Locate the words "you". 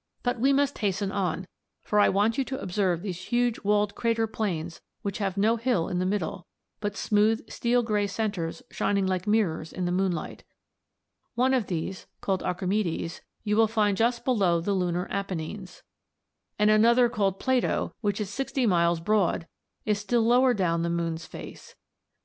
2.38-2.44, 13.42-13.56